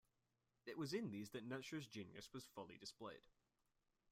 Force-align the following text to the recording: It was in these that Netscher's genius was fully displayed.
It 0.65 0.79
was 0.79 0.93
in 0.95 1.11
these 1.11 1.29
that 1.29 1.47
Netscher's 1.47 1.85
genius 1.85 2.33
was 2.33 2.47
fully 2.55 2.75
displayed. 2.75 3.21